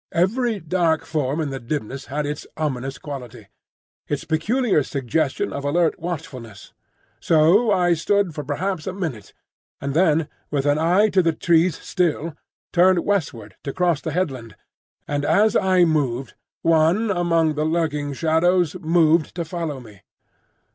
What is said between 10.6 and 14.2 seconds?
an eye to the trees still, turned westward to cross the